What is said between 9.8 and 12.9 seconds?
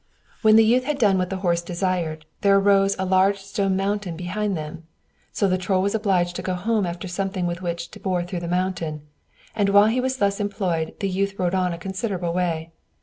he was thus employed, the youth rode on a considerable way.